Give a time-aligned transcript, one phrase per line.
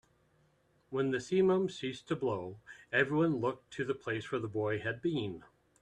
[0.89, 2.57] When the simum ceased to blow,
[2.91, 5.43] everyone looked to the place where the boy had been.